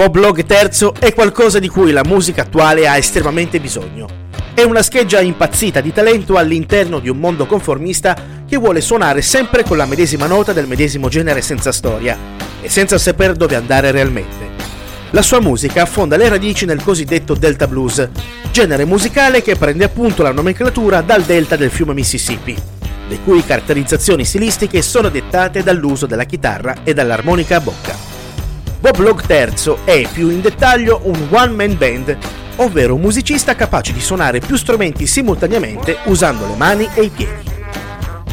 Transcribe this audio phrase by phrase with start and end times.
[0.00, 4.06] Bob Log III è qualcosa di cui la musica attuale ha estremamente bisogno.
[4.54, 8.16] È una scheggia impazzita di talento all'interno di un mondo conformista
[8.46, 12.16] che vuole suonare sempre con la medesima nota del medesimo genere senza storia
[12.60, 14.50] e senza sapere dove andare realmente.
[15.10, 18.08] La sua musica affonda le radici nel cosiddetto Delta Blues,
[18.52, 22.56] genere musicale che prende appunto la nomenclatura dal delta del fiume Mississippi,
[23.08, 28.07] le cui caratterizzazioni stilistiche sono dettate dall'uso della chitarra e dall'armonica a bocca.
[28.80, 32.16] Bob Log III è più in dettaglio un one-man band,
[32.56, 37.50] ovvero un musicista capace di suonare più strumenti simultaneamente usando le mani e i piedi.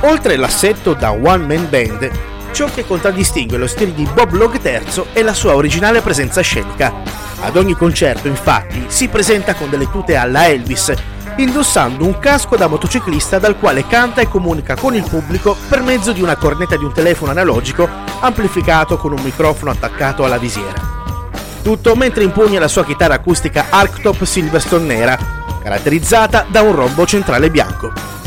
[0.00, 2.10] Oltre l'assetto da one-man band,
[2.52, 6.92] ciò che contraddistingue lo stile di Bob Log III è la sua originale presenza scenica.
[7.40, 10.92] Ad ogni concerto, infatti, si presenta con delle tute alla Elvis
[11.36, 16.12] indossando un casco da motociclista dal quale canta e comunica con il pubblico per mezzo
[16.12, 17.88] di una cornetta di un telefono analogico
[18.20, 21.00] amplificato con un microfono attaccato alla visiera.
[21.62, 25.18] Tutto mentre impugna la sua chitarra acustica Arctop Silverstone nera,
[25.62, 28.21] caratterizzata da un rombo centrale bianco.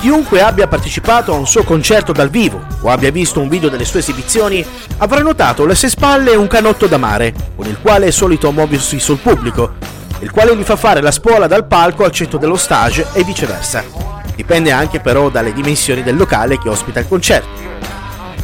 [0.00, 3.84] Chiunque abbia partecipato a un suo concerto dal vivo o abbia visto un video delle
[3.84, 4.64] sue esibizioni
[4.96, 8.98] avrà notato alle sue spalle un canotto da mare, con il quale è solito muoversi
[8.98, 9.74] sul pubblico,
[10.20, 13.84] il quale gli fa fare la spola dal palco al centro dello stage e viceversa.
[14.34, 17.48] Dipende anche però dalle dimensioni del locale che ospita il concerto.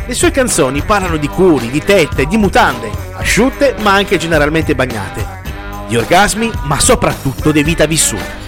[0.07, 5.27] Le sue canzoni parlano di curi, di tette, di mutande, asciutte ma anche generalmente bagnate,
[5.89, 8.46] di orgasmi ma soprattutto di vita vissuta.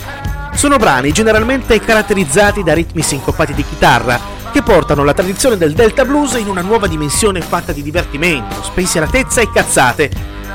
[0.58, 4.18] Sono brani generalmente caratterizzati da ritmi sincopati di chitarra
[4.50, 9.40] che portano la tradizione del Delta Blues in una nuova dimensione fatta di divertimento, spensieratezza
[9.40, 10.10] e cazzate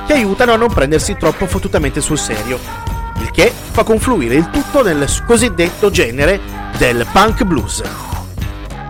[0.05, 2.59] che aiutano a non prendersi troppo fottutamente sul serio,
[3.21, 6.37] il che fa confluire il tutto nel cosiddetto genere
[6.77, 7.81] del punk blues.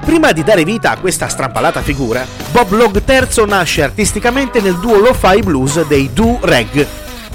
[0.03, 4.97] Prima di dare vita a questa strampalata figura, Bob Log III nasce artisticamente nel duo
[4.97, 6.87] lo-fi blues dei Do Reg,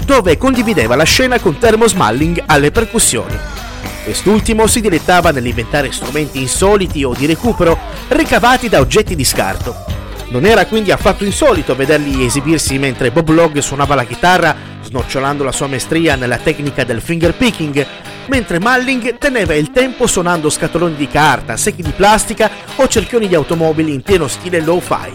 [0.03, 3.58] dove condivideva la scena con Thermos Malling alle percussioni.
[4.03, 7.77] Quest'ultimo si dilettava nell'inventare strumenti insoliti o di recupero
[8.09, 9.89] ricavati da oggetti di scarto,
[10.31, 15.51] non era quindi affatto insolito vederli esibirsi mentre Bob Log suonava la chitarra, snocciolando la
[15.51, 17.83] sua maestria nella tecnica del finger picking,
[18.27, 23.33] mentre Malling teneva il tempo suonando scatoloni di carta, secchi di plastica o cerchioni di
[23.33, 25.11] automobili in pieno stile low-fi.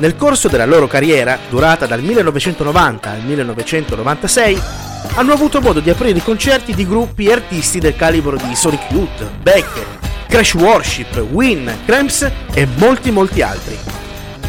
[0.00, 4.62] Nel corso della loro carriera, durata dal 1990 al 1996,
[5.14, 8.90] hanno avuto modo di aprire i concerti di gruppi e artisti del calibro di Sonic
[8.90, 9.84] Youth, Beck,
[10.28, 13.76] Crash Worship, Win, Cramps e molti molti altri.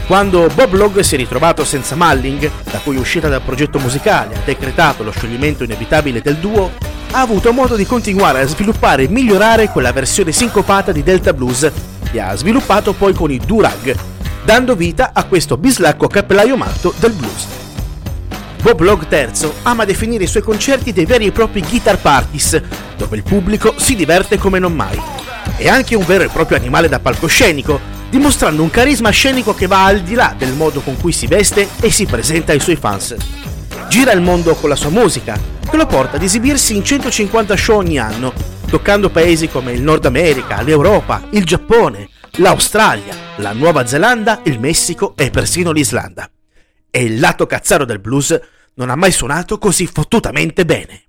[0.06, 4.42] Quando Bob Log si è ritrovato senza Malling, da cui uscita dal progetto musicale ha
[4.44, 6.72] decretato lo scioglimento inevitabile del duo,
[7.12, 11.72] ha avuto modo di continuare a sviluppare e migliorare quella versione sincopata di Delta Blues
[12.12, 13.96] che ha sviluppato poi con i Durag,
[14.44, 17.48] dando vita a questo bislacco cappellaio matto del blues.
[18.62, 22.62] Bob Log III ama definire i suoi concerti dei veri e propri guitar parties,
[22.96, 25.00] dove il pubblico si diverte come non mai.
[25.58, 27.80] È anche un vero e proprio animale da palcoscenico,
[28.12, 31.70] dimostrando un carisma scenico che va al di là del modo con cui si veste
[31.82, 33.16] e si presenta ai suoi fans.
[33.90, 37.78] Gira il mondo con la sua musica, che lo porta ad esibirsi in 150 show
[37.78, 38.32] ogni anno,
[38.68, 45.14] toccando paesi come il Nord America, l'Europa, il Giappone, l'Australia, la Nuova Zelanda, il Messico
[45.18, 46.30] e persino l'Islanda.
[46.92, 48.40] E il lato cazzaro del blues
[48.76, 51.06] non ha mai suonato così fottutamente bene.